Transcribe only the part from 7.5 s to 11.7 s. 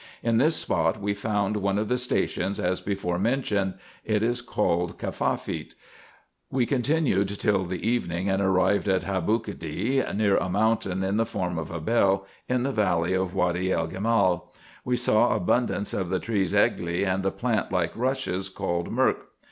the evening, and arrived at Habookady, near a mountain in form of